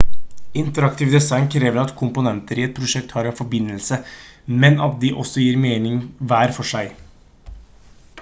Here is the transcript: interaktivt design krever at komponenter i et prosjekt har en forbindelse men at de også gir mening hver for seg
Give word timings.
interaktivt 0.61 1.11
design 1.15 1.43
krever 1.55 1.81
at 1.81 1.91
komponenter 1.99 2.61
i 2.61 2.65
et 2.67 2.73
prosjekt 2.79 3.13
har 3.17 3.29
en 3.31 3.37
forbindelse 3.41 3.99
men 4.63 4.81
at 4.87 4.97
de 5.05 5.13
også 5.25 5.45
gir 5.45 5.61
mening 5.67 6.01
hver 6.33 6.57
for 6.59 6.71
seg 6.73 6.97